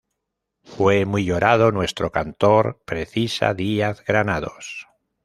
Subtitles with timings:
[0.63, 4.87] Fue muy llorado nuestro cantor"', precisa Díaz-Granados.